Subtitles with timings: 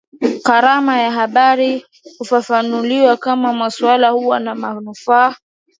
[0.43, 1.85] Karama ya habari
[2.19, 5.35] hufafanuliwa kama maswala kuwa na manufaa